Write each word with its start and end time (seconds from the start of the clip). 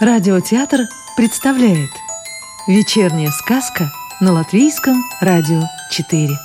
Радиотеатр 0.00 0.86
представляет 1.16 1.90
Вечерняя 2.68 3.32
сказка 3.32 3.90
на 4.20 4.32
Латвийском 4.32 5.02
радио 5.20 5.62
4 5.90 6.38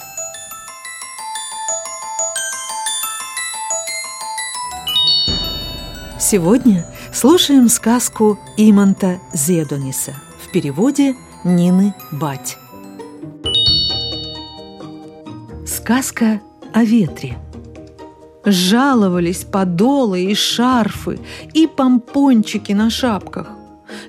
Сегодня 6.19 6.87
слушаем 7.13 7.69
сказку 7.69 8.39
Иманта 8.57 9.19
Зедониса 9.33 10.15
в 10.43 10.51
переводе 10.51 11.15
Нины 11.43 11.93
Бать. 12.11 12.57
Сказка 15.67 16.41
о 16.73 16.83
ветре– 16.83 17.37
Жаловались 18.45 19.45
подолы 19.45 20.25
и 20.25 20.35
шарфы, 20.35 21.19
и 21.53 21.65
помпончики 21.67 22.73
на 22.73 22.89
шапках. 22.89 23.47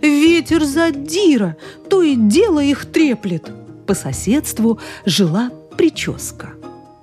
Ветер 0.00 0.64
задира, 0.64 1.56
то 1.88 2.02
и 2.02 2.16
дело 2.16 2.60
их 2.60 2.86
треплет. 2.86 3.50
По 3.86 3.94
соседству 3.94 4.80
жила 5.04 5.50
прическа. 5.76 6.50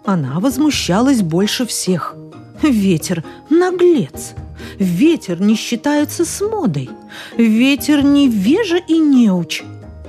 Она 0.03 0.39
возмущалась 0.39 1.22
больше 1.22 1.66
всех. 1.66 2.16
Ветер– 2.62 3.23
наглец. 3.50 4.34
Ветер 4.77 5.41
не 5.41 5.55
считается 5.55 6.25
с 6.25 6.41
модой. 6.41 6.89
Ветер 7.38 8.03
невежа 8.03 8.77
и 8.77 8.98
неуч. 8.98 9.63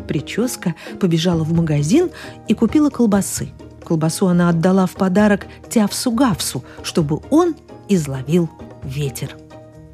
Прическа 0.09 0.75
побежала 0.99 1.45
в 1.45 1.53
магазин 1.53 2.11
и 2.49 2.55
купила 2.55 2.91
колбасы– 2.91 3.51
Колбасу 3.83 4.29
она 4.29 4.49
отдала 4.49 4.87
в 4.87 4.93
подарок 4.93 5.47
Тявсу-Гавсу, 5.69 6.63
чтобы 6.83 7.21
он 7.31 7.55
изловил 7.89 8.49
ветер. 8.83 9.37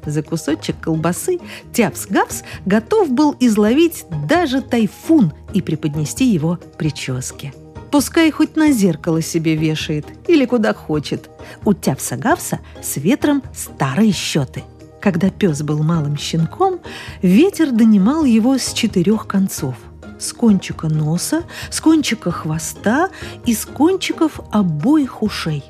За 0.05 0.23
кусочек 0.23 0.79
колбасы 0.79 1.39
Тявс-Гавс 1.73 2.43
готов 2.65 3.11
был 3.11 3.35
изловить 3.39 4.05
даже 4.27 4.61
тайфун 4.61 5.33
и 5.53 5.61
преподнести 5.61 6.25
его 6.25 6.59
прическе. 6.77 7.53
Пускай 7.91 8.31
хоть 8.31 8.55
на 8.55 8.71
зеркало 8.71 9.21
себе 9.21 9.55
вешает 9.55 10.05
или 10.27 10.45
куда 10.45 10.73
хочет. 10.73 11.29
У 11.65 11.73
Тявса-Гавса 11.73 12.59
с 12.81 12.97
ветром 12.97 13.43
старые 13.53 14.11
счеты. 14.11 14.63
Когда 15.01 15.29
пес 15.29 15.63
был 15.63 15.81
малым 15.81 16.17
щенком, 16.17 16.79
ветер 17.21 17.71
донимал 17.71 18.25
его 18.25 18.57
с 18.57 18.73
четырех 18.73 19.27
концов 19.27 19.75
с 20.19 20.33
кончика 20.33 20.87
носа, 20.87 21.43
с 21.71 21.81
кончика 21.81 22.31
хвоста 22.31 23.09
и 23.45 23.53
с 23.53 23.65
кончиков 23.65 24.39
обоих 24.51 25.23
ушей. 25.23 25.63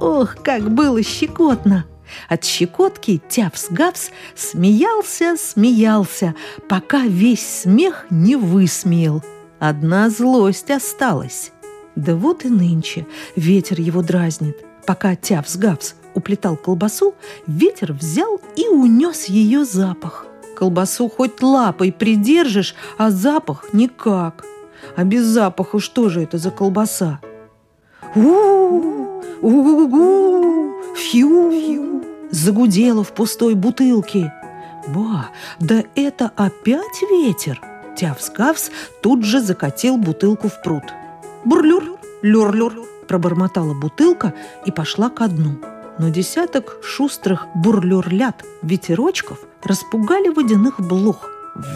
Ох, 0.00 0.36
как 0.42 0.70
было 0.70 1.02
щекотно! 1.02 1.84
От 2.28 2.44
щекотки 2.44 3.20
Тявс-Гавс 3.28 4.10
смеялся, 4.34 5.36
смеялся, 5.38 6.34
пока 6.68 7.00
весь 7.00 7.62
смех 7.62 8.06
не 8.10 8.36
высмеял. 8.36 9.22
Одна 9.58 10.10
злость 10.10 10.70
осталась. 10.70 11.50
Да 11.96 12.14
вот 12.14 12.44
и 12.44 12.48
нынче 12.48 13.06
ветер 13.36 13.80
его 13.80 14.02
дразнит. 14.02 14.56
Пока 14.86 15.14
Тявс-Гавс 15.14 15.94
уплетал 16.14 16.56
колбасу, 16.56 17.14
ветер 17.46 17.92
взял 17.92 18.40
и 18.56 18.68
унес 18.68 19.24
ее 19.26 19.64
запах– 19.64 20.26
Колбасу 20.56 21.08
хоть 21.08 21.42
лапой 21.42 21.92
придержишь, 21.92 22.74
а 22.98 23.10
запах 23.10 23.72
никак. 23.72 24.44
А 24.96 25.04
без 25.04 25.24
запаха 25.24 25.80
что 25.80 26.08
же 26.08 26.22
это 26.22 26.38
за 26.38 26.50
колбаса? 26.50 27.20
У-у-у, 28.14 29.44
фью, 30.94 32.02
загудело 32.30 33.02
в 33.02 33.12
пустой 33.12 33.54
бутылке. 33.54 34.32
Ба, 34.88 35.30
да 35.58 35.82
это 35.94 36.30
опять 36.36 37.02
ветер. 37.10 37.60
Тявс-гавс 37.96 38.70
тут 39.02 39.24
же 39.24 39.40
закатил 39.40 39.96
бутылку 39.96 40.48
в 40.48 40.62
пруд. 40.62 40.82
Бурлюр, 41.44 41.98
люр-люр, 42.22 42.74
пробормотала 43.08 43.74
бутылка 43.74 44.34
и 44.66 44.70
пошла 44.70 45.08
ко 45.10 45.28
дну 45.28 45.58
но 45.98 46.08
десяток 46.08 46.78
шустрых 46.82 47.46
бурлюрлят 47.54 48.44
ветерочков 48.62 49.38
распугали 49.64 50.28
водяных 50.28 50.80
блох, 50.80 51.28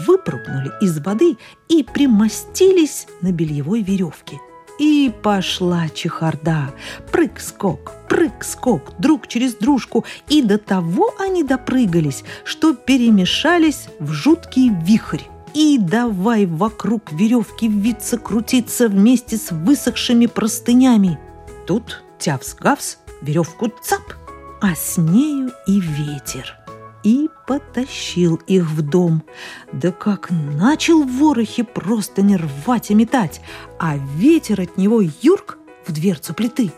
выпрыгнули 0.05 0.71
из 0.81 0.99
воды 0.99 1.37
и 1.67 1.83
примостились 1.83 3.07
на 3.21 3.31
бельевой 3.31 3.81
веревке. 3.81 4.39
И 4.79 5.13
пошла 5.21 5.89
чехарда. 5.89 6.73
Прыг-скок, 7.11 7.91
прыг-скок, 8.07 8.93
друг 8.97 9.27
через 9.27 9.55
дружку. 9.55 10.05
И 10.29 10.41
до 10.41 10.57
того 10.57 11.13
они 11.19 11.43
допрыгались, 11.43 12.23
что 12.45 12.73
перемешались 12.73 13.87
в 13.99 14.13
жуткий 14.13 14.69
вихрь. 14.69 15.23
И 15.53 15.77
давай 15.77 16.45
вокруг 16.45 17.11
веревки 17.11 17.67
виться 17.67 18.17
крутиться 18.17 18.87
вместе 18.87 19.35
с 19.35 19.51
высохшими 19.51 20.27
простынями. 20.27 21.19
Тут 21.67 22.01
Тявс-Гавс 22.19 22.97
веревку 23.21 23.73
цап, 23.83 24.13
а 24.61 24.75
с 24.75 24.97
нею 24.97 25.51
и 25.67 25.79
ветер. 25.79 26.55
И 27.03 27.29
потащил 27.47 28.35
их 28.47 28.65
в 28.65 28.81
дом. 28.81 29.23
Да 29.71 29.91
как 29.91 30.29
начал 30.29 31.03
ворохи 31.03 31.63
просто 31.63 32.21
не 32.21 32.35
рвать 32.35 32.91
и 32.91 32.95
метать, 32.95 33.41
а 33.79 33.95
ветер 34.15 34.61
от 34.61 34.77
него 34.77 35.01
юрк 35.21 35.57
в 35.87 35.93
дверцу 35.93 36.33
плиты 36.33 36.71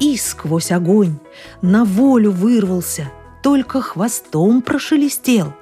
и 0.00 0.16
сквозь 0.16 0.72
огонь 0.72 1.18
на 1.62 1.84
волю 1.84 2.32
вырвался, 2.32 3.12
только 3.42 3.80
хвостом 3.80 4.62
прошелестел. 4.62 5.52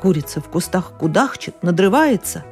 Курица 0.00 0.40
в 0.40 0.48
кустах 0.48 0.92
кудахчет, 0.98 1.62
надрывается. 1.62 2.44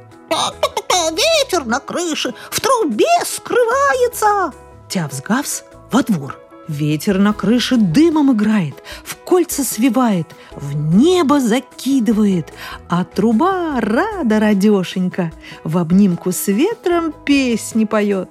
Ветер 1.11 1.65
на 1.65 1.79
крыше, 1.79 2.33
в 2.49 2.59
трубе 2.59 3.05
скрывается. 3.25 4.53
Тявс-гавс 4.89 5.63
во 5.91 6.03
двор. 6.03 6.42
Ветер 6.67 7.19
на 7.19 7.33
крыше 7.33 7.75
дымом 7.75 8.31
играет, 8.31 8.83
в 9.03 9.17
кольца 9.17 9.63
свивает, 9.63 10.27
в 10.55 10.75
небо 10.75 11.41
закидывает, 11.41 12.53
а 12.87 13.03
труба 13.03 13.81
рада 13.81 14.39
радешенька, 14.39 15.33
в 15.65 15.77
обнимку 15.77 16.31
с 16.31 16.47
ветром 16.47 17.13
песни 17.25 17.83
поет. 17.83 18.29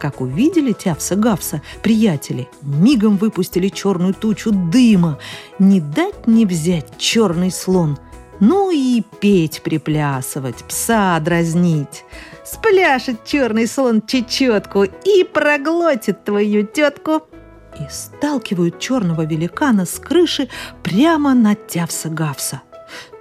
Как 0.00 0.22
увидели 0.22 0.72
Тявса-Гавса, 0.72 1.60
приятели, 1.82 2.48
мигом 2.62 3.16
выпустили 3.16 3.68
черную 3.68 4.14
тучу 4.14 4.50
дыма. 4.50 5.18
Не 5.58 5.80
дать 5.80 6.26
не 6.26 6.46
взять 6.46 6.98
черный 6.98 7.50
слон. 7.50 7.98
Ну 8.40 8.70
и 8.70 9.02
петь 9.20 9.62
приплясывать, 9.62 10.64
пса 10.64 11.20
дразнить. 11.20 12.04
Спляшет 12.44 13.24
черный 13.24 13.66
слон 13.66 14.02
чечетку 14.02 14.84
и 14.84 15.22
проглотит 15.22 16.24
твою 16.24 16.66
тетку– 16.66 17.22
и 17.80 17.90
сталкивают 17.90 18.78
черного 18.78 19.24
великана 19.24 19.86
с 19.86 19.98
крыши 19.98 20.48
прямо 20.82 21.34
на 21.34 21.54
Тявса-Гавса. 21.54 22.60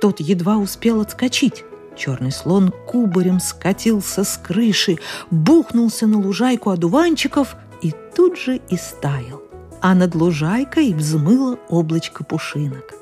Тот 0.02 0.20
едва 0.20 0.58
успел 0.58 1.02
отскочить. 1.02 1.64
Черный 1.96 2.32
слон 2.32 2.74
кубарем 2.88 3.40
скатился 3.40 4.24
с 4.24 4.38
крыши, 4.38 4.98
бухнулся 5.30 6.08
на 6.08 6.18
лужайку 6.18 6.72
одуванчиков 6.72 7.56
и 7.82 7.94
тут 8.16 8.38
же 8.38 8.60
и 8.70 8.78
стаял. 8.78 9.42
А 9.82 9.94
над 9.94 10.16
лужайкой 10.16 10.94
взмыло 10.94 11.60
облачко 11.70 12.24
пушинок. 12.24 12.94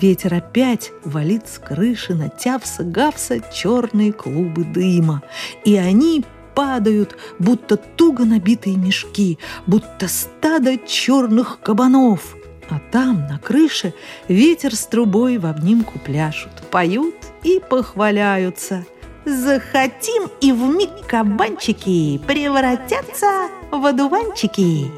Ветер 0.00 0.34
опять 0.34 0.92
валит 1.04 1.48
с 1.48 1.58
крыши 1.58 2.14
на 2.14 2.28
Тявса-Гавса 2.28 3.42
черные 3.52 4.12
клубы 4.12 4.64
дыма, 4.64 5.22
и 5.64 5.76
они 5.76 6.24
падают, 6.54 7.16
будто 7.38 7.76
туго 7.76 8.24
набитые 8.24 8.76
мешки, 8.76 9.38
будто 9.66 10.08
стадо 10.08 10.76
черных 10.78 11.60
кабанов. 11.60 12.36
А 12.70 12.80
там, 12.90 13.26
на 13.28 13.38
крыше, 13.38 13.92
ветер 14.28 14.74
с 14.74 14.86
трубой 14.86 15.38
в 15.38 15.46
обнимку 15.46 15.98
пляшут, 15.98 16.52
поют 16.70 17.14
и 17.42 17.60
похваляются. 17.60 18.86
Захотим, 19.24 20.30
и 20.40 20.52
в 20.52 20.62
миг 20.68 21.06
кабанчики 21.06 22.18
превратятся 22.26 23.48
в 23.70 23.84
одуванчики. 23.84 24.90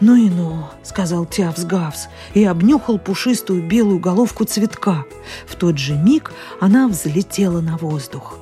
«Ну 0.00 0.16
и 0.16 0.28
ну»,— 0.28 0.64
сказал 0.82 1.24
Тявс-Гавс 1.26 2.08
и 2.34 2.44
обнюхал 2.44 2.98
пушистую 2.98 3.62
белую 3.62 4.00
головку 4.00 4.44
цветка. 4.44 5.04
В 5.46 5.54
тот 5.54 5.78
же 5.78 5.94
миг 5.94 6.32
она 6.60 6.88
взлетела 6.88 7.60
на 7.60 7.76
воздух. 7.76 8.36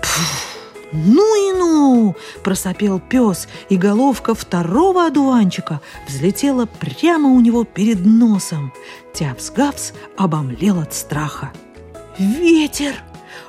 Пфф! 0.00 0.45
«Ну 0.92 1.50
и 1.50 1.58
ну!»– 1.58 2.14
просопел 2.44 3.00
пес, 3.00 3.48
и 3.68 3.76
головка 3.76 4.34
второго 4.34 5.06
одуванчика 5.06 5.80
взлетела 6.08 6.66
прямо 6.66 7.30
у 7.30 7.40
него 7.40 7.64
перед 7.64 8.04
носом. 8.04 8.72
Тяпс-гапс 9.12 9.92
обомлел 10.16 10.80
от 10.80 10.94
страха. 10.94 11.52
«Ветер! 12.18 12.94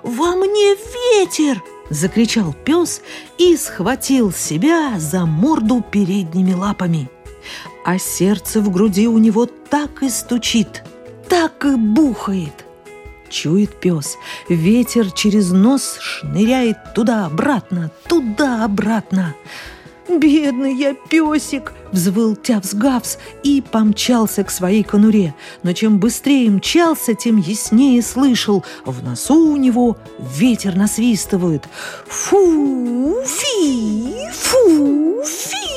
Во 0.04 0.36
мне 0.36 0.76
ветер!»– 0.76 1.62
закричал 1.90 2.54
пес 2.66 3.02
и 3.38 3.56
схватил 3.56 4.32
себя 4.32 4.94
за 4.98 5.26
морду 5.26 5.82
передними 5.82 6.54
лапами. 6.54 7.10
А 7.86 7.98
сердце 7.98 8.62
в 8.62 8.72
груди 8.72 9.08
у 9.08 9.18
него 9.18 9.46
так 9.46 10.04
и 10.04 10.10
стучит, 10.10 10.84
так 11.30 11.66
и 11.66 11.76
бухает. 11.76 12.67
Чует 13.30 13.80
пес. 13.80 14.18
Ветер 14.50 15.12
через 15.12 15.52
нос 15.52 15.98
шныряет 16.00 16.78
туда-обратно, 16.94 17.92
туда-обратно. 18.08 19.36
«Бедный 20.10 20.74
я 20.74 20.94
песик!»– 20.94 21.74
взвыл 21.92 22.36
Тявс-Гавс 22.36 23.18
и 23.44 23.62
помчался 23.62 24.46
к 24.46 24.50
своей 24.50 24.84
конуре. 24.84 25.36
Но 25.64 25.74
чем 25.74 26.00
быстрее 26.00 26.50
мчался, 26.50 27.14
тем 27.14 27.36
яснее 27.38 28.02
слышал. 28.02 28.64
В 28.86 29.04
носу 29.04 29.52
у 29.52 29.58
него 29.58 29.98
ветер 30.18 30.78
насвистывает. 30.78 31.68
«Фу-фи! 32.08 33.52
Фу-фи!» 34.32 35.68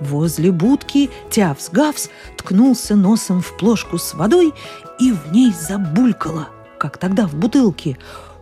Возле 0.00 0.50
будки 0.50 1.08
Тявс-Гавс 1.30 2.10
ткнулся 2.36 2.96
носом 2.96 3.40
в 3.40 3.56
плошку 3.56 3.96
с 3.98 4.12
водой 4.14 4.52
и 4.98 5.12
в 5.12 5.32
ней 5.32 5.52
забулькало, 5.52 6.48
как 6.78 6.98
тогда 6.98 7.26
в 7.26 7.34
бутылке. 7.34 7.98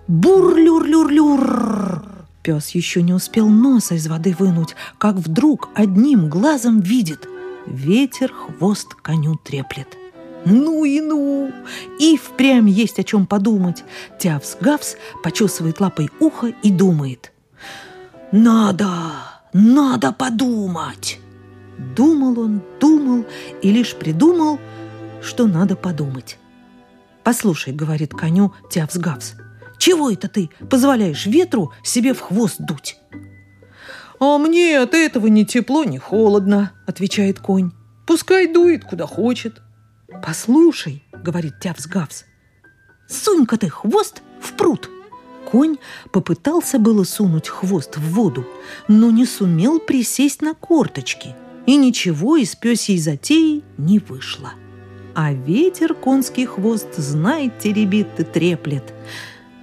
«Бур-люр-люр-люр!» 0.06 2.02
Пес 2.42 2.70
еще 2.70 3.00
не 3.02 3.14
успел 3.14 3.48
носа 3.48 3.94
из 3.94 4.06
воды 4.06 4.36
вынуть, 4.38 4.76
как 4.98 5.16
вдруг 5.16 5.70
одним 5.75 6.28
глазом 6.28 6.81
видит. 6.81 7.26
Ветер 7.66 8.32
хвост 8.32 8.94
коню 8.94 9.36
треплет. 9.36 9.88
Ну 10.44 10.84
и 10.84 11.00
ну! 11.00 11.50
И 11.98 12.19
впрямь 12.19 12.69
есть 12.69 12.98
о 12.98 13.02
чем 13.02 13.26
подумать. 13.26 13.82
Тявс-гавс 14.19 14.96
почесывает 15.22 15.80
лапой 15.80 16.10
ухо 16.20 16.48
и 16.62 16.70
думает. 16.70 17.32
Надо, 18.30 18.90
надо 19.52 20.12
подумать! 20.12 21.19
Думал 21.96 22.38
он, 22.38 22.62
думал 22.78 23.25
и 23.62 23.70
лишь 23.70 23.94
придумал, 23.94 24.58
что 25.22 25.46
надо 25.46 25.76
подумать. 25.76 26.38
«Послушай»,— 27.25 27.73
говорит 27.75 28.12
коню 28.12 28.53
Тявс-гавс,— 28.71 29.35
чего 29.79 30.11
это 30.11 30.29
ты 30.29 30.50
позволяешь 30.71 31.26
ветру 31.26 31.73
себе 31.82 32.15
в 32.15 32.21
хвост 32.21 32.56
дуть?» 32.59 32.99
«А 34.21 34.38
мне 34.38 34.79
от 34.79 34.94
этого 34.94 35.26
ни 35.26 35.44
тепло, 35.44 35.85
ни 35.85 35.99
холодно»,— 35.99 36.73
отвечает 36.87 37.41
конь. 37.41 37.73
«Пускай 38.06 38.47
дует, 38.47 38.85
куда 38.85 39.06
хочет». 39.06 39.61
«Послушай»,— 40.23 41.05
говорит 41.12 41.55
Тявс-Гавс,— 41.61 42.25
«сунь-ка 43.09 43.56
ты 43.56 43.69
хвост 43.69 44.23
в 44.41 44.53
пруд». 44.53 44.88
Конь 45.50 45.76
попытался 46.12 46.79
было 46.79 47.05
сунуть 47.05 47.49
хвост 47.49 47.97
в 47.97 48.15
воду, 48.15 48.47
но 48.88 49.11
не 49.11 49.26
сумел 49.26 49.79
присесть 49.79 50.43
на 50.43 50.55
корточки, 50.55 51.35
и 51.67 51.76
ничего 51.76 52.37
из 52.37 52.56
пёсьей 52.56 52.99
затеи 52.99 53.62
не 53.76 53.99
вышло. 53.99 54.53
А 55.14 55.32
ветер 55.32 55.94
конский 55.94 56.46
хвост 56.46 56.96
знает, 56.96 57.58
теребит 57.58 58.08
и 58.19 58.25
треплет— 58.25 58.93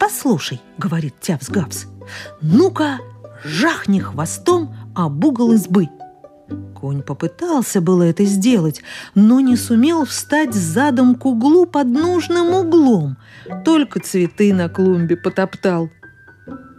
«Послушай»,— 0.01 0.59
говорит 0.79 1.13
Тявс-Гавс,— 1.21 1.85
«ну-ка, 2.41 2.97
жахни 3.43 3.99
хвостом 3.99 4.75
об 4.95 5.23
угол 5.23 5.51
избы». 5.51 5.89
Конь 6.73 7.03
попытался 7.03 7.81
было 7.81 8.01
это 8.01 8.25
сделать, 8.25 8.81
но 9.13 9.39
не 9.41 9.55
сумел 9.55 10.05
встать 10.05 10.55
задом 10.55 11.13
к 11.13 11.27
углу 11.27 11.67
под 11.67 11.85
нужным 11.85 12.51
углом, 12.55 13.17
только 13.63 13.99
цветы 13.99 14.55
на 14.55 14.69
клумбе 14.69 15.17
потоптал. 15.17 15.91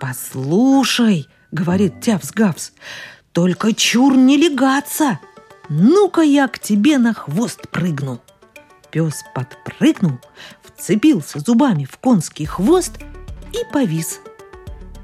«Послушай»,— 0.00 1.28
говорит 1.52 2.00
Тявс-Гавс,— 2.04 2.72
«только 3.32 3.72
чур 3.72 4.16
не 4.16 4.36
легаться! 4.36 5.20
Ну-ка 5.68 6.22
я 6.22 6.48
к 6.48 6.58
тебе 6.58 6.98
на 6.98 7.14
хвост 7.14 7.68
прыгну!» 7.70 8.20
Пес 8.92 9.24
подпрыгнул, 9.34 10.18
вцепился 10.62 11.40
зубами 11.40 11.84
в 11.84 11.96
конский 11.96 12.44
хвост 12.44 12.98
и 13.52 13.72
повис. 13.72 14.20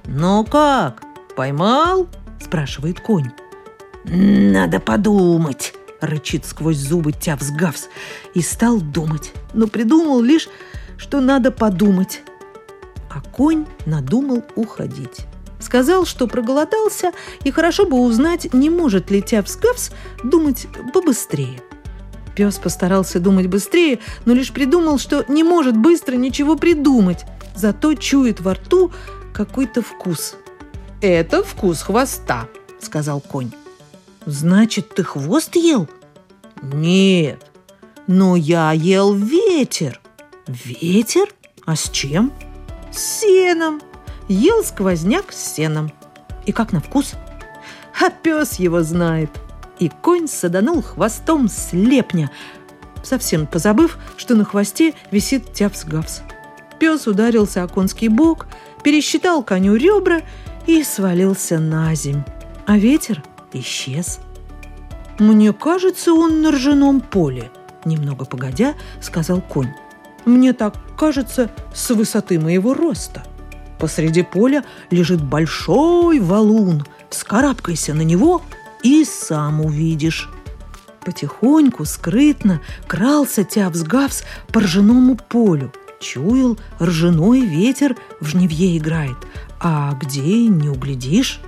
«Ну 0.05 0.45
как, 0.45 1.03
поймал?»– 1.35 2.07
спрашивает 2.41 3.01
конь. 3.01 3.31
«Надо 4.05 4.79
подумать»,– 4.79 5.75
рычит 6.03 6.45
сквозь 6.45 6.77
зубы 6.77 7.13
Тявс-Гавс. 7.13 7.89
И 8.35 8.43
стал 8.43 8.79
думать, 8.79 9.33
но 9.55 9.67
придумал 9.67 10.21
лишь, 10.21 10.49
что 10.99 11.21
надо 11.21 11.51
подумать. 11.51 12.21
А 13.11 13.23
конь 13.23 13.67
надумал 13.87 14.45
уходить. 14.55 15.27
Сказал, 15.61 16.05
что 16.05 16.27
проголодался, 16.27 17.13
и 17.43 17.51
хорошо 17.51 17.87
бы 17.87 17.99
узнать, 17.99 18.53
не 18.53 18.69
может 18.69 19.11
ли 19.11 19.21
Тявс-Гавс 19.21 19.93
думать 20.23 20.67
побыстрее. 20.93 21.63
Пес 22.39 22.57
постарался 22.57 23.21
думать 23.21 23.49
быстрее, 23.49 23.99
но 24.25 24.33
лишь 24.33 24.53
придумал, 24.53 24.99
что 24.99 25.25
не 25.29 25.43
может 25.43 25.77
быстро 25.77 26.15
ничего 26.15 26.57
придумать– 26.57 27.27
зато 27.59 27.95
чует 27.95 28.41
во 28.41 28.55
рту 28.55 28.93
какой-то 29.33 29.83
вкус. 29.83 30.37
«Это 31.01 31.43
вкус 31.43 31.83
хвоста»,— 31.83 32.49
сказал 32.81 33.21
конь. 33.21 33.51
«Значит, 34.27 34.95
ты 34.95 35.05
хвост 35.05 35.57
ел?» 35.57 35.89
«Нет, 36.63 37.45
но 38.07 38.37
я 38.37 38.73
ел 38.73 39.15
ветер». 39.15 40.01
«Ветер? 40.47 41.29
А 41.67 41.77
с 41.77 41.91
чем?» 41.91 42.33
«С 42.93 43.21
сеном. 43.21 43.83
Ел 44.29 44.65
сквозняк 44.65 45.33
с 45.33 45.55
сеном. 45.55 45.93
И 46.47 46.53
как 46.53 46.73
на 46.73 46.81
вкус?» 46.81 47.15
«А 48.01 48.11
пес 48.11 48.55
его 48.55 48.83
знает». 48.83 49.31
И 49.79 49.89
конь 49.89 50.27
саданул 50.27 50.83
хвостом 50.83 51.49
слепня, 51.49 52.31
совсем 53.03 53.47
позабыв, 53.47 53.99
что 54.17 54.35
на 54.35 54.45
хвосте 54.45 54.95
висит 55.11 55.53
тяпс-гавс. 55.53 56.23
Пес 56.79 57.07
ударился 57.07 57.63
о 57.63 57.69
конский 57.69 58.09
бок, 58.09 58.47
пересчитал 58.83 59.43
коню 59.43 59.75
ребра 59.75 60.23
и 60.67 60.83
свалился 60.83 61.59
на 61.59 61.95
земь. 61.95 62.23
А 62.67 62.77
ветер 62.77 63.23
исчез. 63.53 64.21
«Мне 65.19 65.53
кажется, 65.53 66.13
он 66.13 66.43
на 66.43 66.53
ржаном 66.53 67.01
поле»,— 67.01 67.51
немного 67.85 68.25
погодя 68.25 68.75
сказал 69.01 69.41
конь. 69.41 69.73
«Мне 70.25 70.53
так 70.53 70.75
кажется 70.97 71.51
с 71.75 71.91
высоты 71.91 72.39
моего 72.39 72.75
роста. 72.75 73.25
Посреди 73.81 74.23
поля 74.23 74.65
лежит 74.91 75.23
большой 75.23 76.21
валун. 76.21 76.85
Вскарабкайся 77.11 77.95
на 77.95 78.03
него 78.03 78.43
и 78.83 79.05
сам 79.05 79.65
увидишь». 79.65 80.29
Потихоньку, 81.05 81.85
скрытно 81.85 82.61
крался 82.87 83.43
Тявс-Гавс 83.43 84.25
по 84.53 84.61
ржаному 84.61 85.17
полю— 85.17 85.73
Чуял, 86.01 86.57
ржаной 86.81 87.41
ветер 87.41 87.97
в 88.21 88.29
жневье 88.29 88.79
играет, 88.79 89.17
а 89.61 89.95
где 90.01 90.47
не 90.47 90.69
углядишь. 90.69 91.41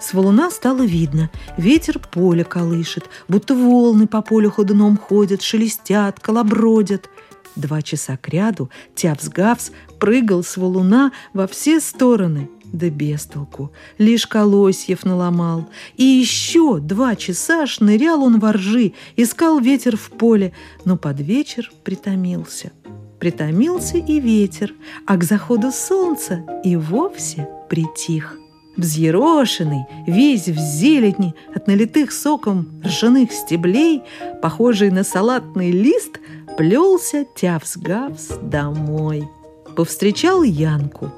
С 0.00 0.12
валуна 0.12 0.50
стало 0.50 0.82
видно, 0.82 1.30
ветер 1.56 1.98
поле 1.98 2.44
колышет, 2.44 3.08
будто 3.28 3.54
волны 3.54 4.06
по 4.06 4.20
полю 4.20 4.50
ходуном 4.50 4.98
ходят, 4.98 5.42
шелестят, 5.42 6.20
колобродят. 6.20 7.08
Два 7.56 7.82
часа 7.82 8.16
кряду 8.16 8.70
Тявс-Гавс 8.96 9.70
прыгал 9.98 10.42
с 10.42 10.56
валуна 10.56 11.12
во 11.32 11.46
все 11.46 11.80
стороны, 11.80 12.50
да 12.64 12.90
без 12.90 13.26
толку, 13.26 13.72
лишь 13.98 14.26
колосьев 14.26 15.04
наломал. 15.04 15.68
И 15.96 16.04
еще 16.04 16.78
два 16.80 17.14
часа 17.16 17.66
шнырял 17.66 18.22
он 18.22 18.40
во 18.40 18.52
ржи, 18.52 18.92
искал 19.16 19.60
ветер 19.60 19.96
в 19.96 20.10
поле, 20.10 20.52
но 20.84 20.96
под 20.96 21.20
вечер 21.20 21.70
притомился– 21.84 22.72
притомился 23.24 23.96
и 23.96 24.20
ветер, 24.20 24.74
а 25.06 25.16
к 25.16 25.24
заходу 25.24 25.72
солнца 25.72 26.44
и 26.62 26.76
вовсе 26.76 27.48
притих. 27.70 28.38
Взъерошенный, 28.76 29.86
весь 30.06 30.46
в 30.46 30.58
зелени 30.58 31.34
от 31.54 31.66
налитых 31.66 32.12
соком 32.12 32.82
ржаных 32.84 33.32
стеблей, 33.32 34.02
похожий 34.42 34.90
на 34.90 35.04
салатный 35.04 35.70
лист, 35.70 36.20
плелся 36.56 37.26
Тявс-Гавс 37.34 38.40
домой. 38.48 39.28
Повстречал 39.76 40.42
Янку. 40.42 41.12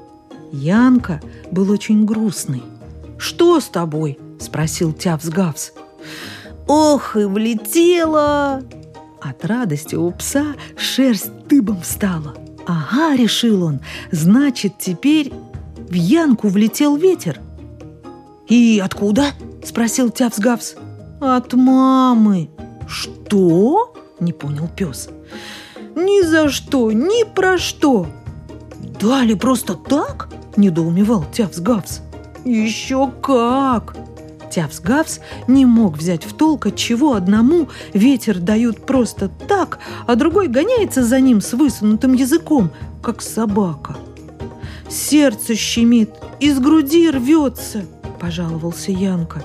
Янка 0.51 1.21
был 1.51 1.71
очень 1.71 2.05
грустный. 2.05 2.63
«Что 3.17 3.59
с 3.59 3.65
тобой?»– 3.65 4.19
спросил 4.39 4.91
Тявс-Гавс. 4.91 5.73
«Ох, 6.67 7.15
и 7.15 7.25
влетела!» 7.25 8.63
От 9.21 9.45
радости 9.45 9.95
у 9.95 10.11
пса 10.11 10.55
шерсть 10.75 11.31
дыбом 11.47 11.81
встала. 11.81 12.35
Ага, 12.67 13.15
решил 13.15 13.63
он, 13.63 13.79
значит, 14.11 14.73
теперь 14.77 15.33
в 15.77 15.93
Янку 15.93 16.49
влетел 16.49 16.95
ветер. 16.95 17.39
«И 18.47 18.81
откуда?»– 18.83 19.31
спросил 19.63 20.09
Тявс-Гавс. 20.09 20.75
«От 21.19 21.53
мамы». 21.53 22.49
«Что?»– 22.87 23.93
не 24.19 24.33
понял 24.33 24.69
пес. 24.73 25.09
«Ни 25.95 26.21
за 26.21 26.49
что, 26.49 26.91
ни 26.91 27.23
про 27.23 27.57
что». 27.57 28.07
«Дали 28.99 29.33
просто 29.35 29.75
так?»– 29.75 30.29
недоумевал 30.55 31.25
Тявс-Гавс. 31.31 32.01
«Еще 32.45 33.11
как!» 33.21 33.95
Тявс-Гавс 34.49 35.19
не 35.47 35.65
мог 35.65 35.97
взять 35.97 36.25
в 36.25 36.33
толк, 36.33 36.67
от 36.67 36.75
чего 36.75 37.13
одному 37.13 37.67
ветер 37.93 38.39
дают 38.39 38.85
просто 38.85 39.29
так, 39.47 39.79
а 40.07 40.15
другой 40.15 40.47
гоняется 40.47 41.03
за 41.03 41.19
ним 41.19 41.41
с 41.41 41.53
высунутым 41.53 42.13
языком, 42.13 42.71
как 43.03 43.21
собака. 43.21 43.97
Сердце 44.89 45.55
щемит, 45.55 46.11
из 46.39 46.59
груди 46.59 47.09
рвется, 47.09 47.85
пожаловался 48.19 48.91
Янка. 48.91 49.43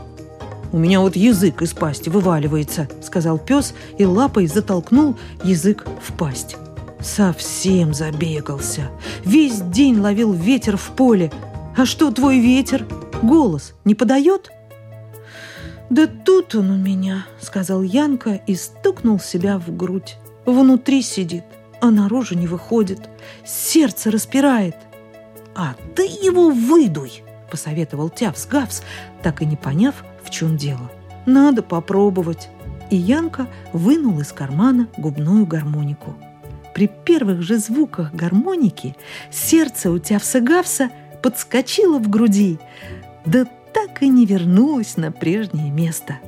«У 0.73 0.79
меня 0.79 1.00
вот 1.00 1.17
язык 1.17 1.61
из 1.61 1.75
пасти 1.75 2.09
вываливается»,— 2.09 2.88
сказал 3.02 3.38
пес 3.38 3.75
и 3.99 4.07
лапой 4.07 4.47
затолкнул 4.47 5.17
язык 5.45 5.87
в 6.02 6.14
пасть. 6.14 6.57
Совсем 7.02 7.93
забегался. 7.93 8.91
Весь 9.25 9.61
день 9.61 9.99
ловил 9.99 10.33
ветер 10.33 10.76
в 10.76 10.91
поле. 10.91 11.31
А 11.76 11.85
что 11.85 12.11
твой 12.11 12.38
ветер? 12.38 12.87
Голос 13.23 13.75
не 13.85 13.95
подает?» 13.95 14.50
«Да 15.91 16.07
тут 16.07 16.55
он 16.55 16.71
у 16.71 16.76
меня»,— 16.76 17.26
сказал 17.41 17.83
Янка 17.83 18.41
и 18.47 18.55
стукнул 18.55 19.21
себя 19.21 19.59
в 19.59 19.76
грудь. 19.76 20.17
«Внутри 20.47 21.02
сидит, 21.02 21.45
а 21.83 21.91
наружу 21.91 22.35
не 22.35 22.47
выходит. 22.47 23.11
Сердце 23.45 24.11
распирает». 24.11 24.76
«А 25.55 25.75
ты 25.95 26.05
его 26.05 26.49
выдуй»,— 26.49 27.23
посоветовал 27.50 28.09
Тявс-Гавс, 28.09 28.83
так 29.23 29.43
и 29.43 29.45
не 29.45 29.57
поняв, 29.57 29.97
чем 30.32 30.56
дело. 30.56 30.90
«Надо 31.26 31.62
попробовать». 31.62 32.48
И 32.90 32.96
Янка 32.96 33.46
вынул 33.72 34.20
из 34.20 34.32
кармана 34.32 34.88
губную 34.98 35.46
гармонику. 35.46 36.14
При 36.74 36.88
первых 36.88 37.42
же 37.42 37.58
звуках 37.58 38.12
гармоники 38.12 38.96
сердце 39.30 39.90
у 39.90 39.98
Тявса-Гавса 39.98 40.90
подскочило 41.22 41.98
в 41.98 42.08
груди, 42.10 42.58
да 43.24 43.46
так 43.72 44.02
и 44.02 44.08
не 44.08 44.26
вернулось 44.26 44.96
на 44.96 45.12
прежнее 45.12 45.70
место. 45.70 46.18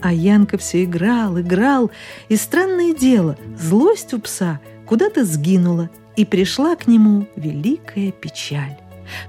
А 0.00 0.12
Янка 0.12 0.58
все 0.58 0.84
играл, 0.84 1.40
играл, 1.40 1.90
и 2.28 2.36
странное 2.36 2.94
дело, 2.94 3.36
злость 3.58 4.14
у 4.14 4.20
пса 4.20 4.60
куда-то 4.86 5.24
сгинула, 5.24 5.90
и 6.16 6.24
пришла 6.24 6.76
к 6.76 6.86
нему 6.86 7.26
великая 7.36 8.12
печаль. 8.12 8.76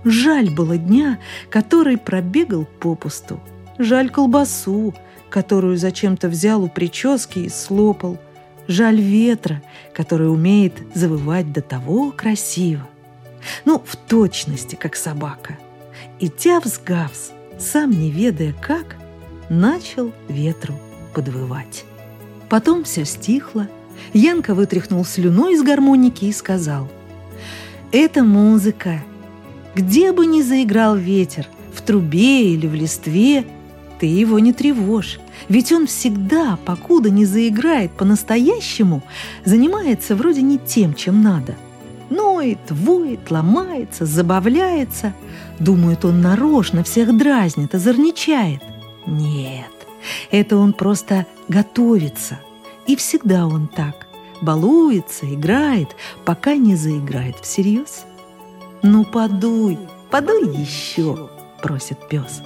Жаль 0.03 0.49
было 0.49 0.77
дня, 0.77 1.19
который 1.49 1.97
пробегал 1.97 2.65
попусту. 2.79 3.39
Жаль 3.77 4.09
колбасу, 4.09 4.93
которую 5.29 5.77
зачем-то 5.77 6.29
взял 6.29 6.63
у 6.63 6.69
прически 6.69 7.39
и 7.39 7.49
слопал. 7.49 8.17
Жаль 8.67 8.99
ветра, 8.99 9.61
который 9.93 10.31
умеет 10.31 10.73
завывать 10.93 11.51
до 11.51 11.61
того 11.61 12.11
красиво. 12.11 12.87
Ну, 13.63 13.83
в 13.85 13.95
точности, 13.95 14.75
как 14.75 14.95
собака. 14.95 15.57
И 16.19 16.27
Тявс-Гавс, 16.27 17.31
сам 17.59 17.91
не 17.91 18.09
ведая 18.09 18.53
как, 18.53 18.95
начал 19.49 20.11
ветру 20.27 20.75
подвывать. 21.13 21.83
Потом 22.49 22.83
все 22.83 23.05
стихло. 23.05 23.67
Янка 24.13 24.55
вытряхнул 24.55 25.05
слюной 25.05 25.53
из 25.53 25.63
гармоники 25.63 26.25
и 26.25 26.31
сказал, 26.31 26.87
«Это 27.91 28.23
музыка. 28.23 29.03
Где 29.75 30.11
бы 30.11 30.25
ни 30.25 30.41
заиграл 30.41 30.95
ветер, 30.95 31.47
в 31.73 31.81
трубе 31.81 32.53
или 32.53 32.67
в 32.67 32.73
листве, 32.73 33.45
ты 33.99 34.05
его 34.05 34.39
не 34.39 34.53
тревожь, 34.53 35.19
ведь 35.49 35.71
он 35.71 35.87
всегда, 35.87 36.57
покуда 36.65 37.09
не 37.09 37.25
заиграет 37.25 37.91
по-настоящему, 37.91 39.01
занимается 39.43 40.15
вроде 40.15 40.41
не 40.41 40.57
тем, 40.57 40.93
чем 40.93 41.21
надо. 41.21 41.55
Ноет, 42.09 42.59
воет, 42.69 43.31
ломается, 43.31 44.05
забавляется. 44.05 45.13
Думает, 45.59 46.05
он 46.05 46.21
нарочно 46.21 46.83
всех 46.83 47.15
дразнит, 47.17 47.73
озорничает. 47.73 48.61
Нет, 49.07 49.71
это 50.29 50.57
он 50.57 50.73
просто 50.73 51.25
готовится. 51.47 52.39
И 52.85 52.95
всегда 52.95 53.47
он 53.47 53.67
так. 53.67 54.05
Балуется, 54.41 55.25
играет, 55.33 55.95
пока 56.25 56.55
не 56.55 56.75
заиграет 56.75 57.37
всерьез. 57.41 58.05
«Ну, 58.83 59.03
подуй, 59.03 59.79
подуй 60.11 60.55
еще!»– 60.55 61.29
просит 61.63 62.07
пес. 62.07 62.43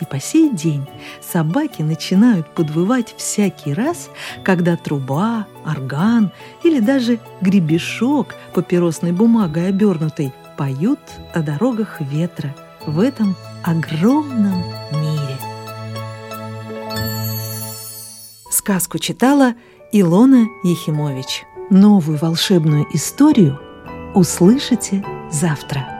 И 0.00 0.04
по 0.04 0.20
сей 0.20 0.50
день 0.50 0.86
собаки 1.20 1.82
начинают 1.82 2.54
подвывать 2.54 3.14
всякий 3.16 3.74
раз, 3.74 4.10
когда 4.44 4.76
труба, 4.76 5.46
орган 5.66 6.30
или 6.62 6.80
даже 6.80 7.18
гребешок 7.40 8.34
папиросной 8.54 9.12
бумагой 9.12 9.68
обернутой 9.68 10.32
поют 10.56 11.00
о 11.34 11.40
дорогах 11.40 12.00
ветра 12.00 12.54
в 12.86 13.00
этом 13.00 13.34
огромном 13.64 14.62
мире. 14.92 15.38
Сказку 18.50 18.98
читала 18.98 19.54
Илона 19.92 20.46
Ехимович. 20.64 21.44
Новую 21.70 22.18
волшебную 22.18 22.86
историю 22.94 23.60
услышите 24.14 25.04
завтра. 25.30 25.97